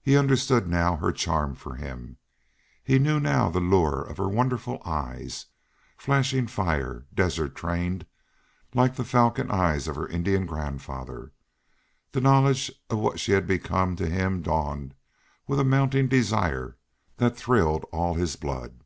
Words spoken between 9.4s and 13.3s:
eyes of her Indian grandfather. The knowledge of what